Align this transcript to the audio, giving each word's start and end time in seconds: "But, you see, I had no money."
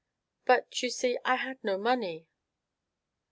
"But, 0.45 0.81
you 0.81 0.89
see, 0.89 1.19
I 1.23 1.35
had 1.35 1.63
no 1.63 1.77
money." 1.77 2.25